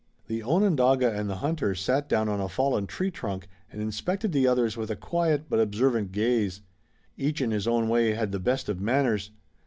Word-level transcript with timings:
The 0.25 0.41
Onondaga 0.41 1.13
and 1.13 1.29
the 1.29 1.35
hunter 1.45 1.75
sat 1.75 2.09
down 2.09 2.27
on 2.27 2.41
a 2.41 2.49
fallen 2.49 2.87
tree 2.87 3.11
trunk 3.11 3.47
and 3.71 3.79
inspected 3.79 4.31
the 4.31 4.47
others 4.47 4.75
with 4.75 4.89
a 4.89 4.95
quiet 4.95 5.47
but 5.47 5.59
observant 5.59 6.11
gaze. 6.11 6.61
Each 7.17 7.39
in 7.39 7.51
his 7.51 7.67
own 7.67 7.87
way 7.87 8.15
had 8.15 8.31
the 8.31 8.39
best 8.39 8.67
of 8.67 8.81
manners. 8.81 9.29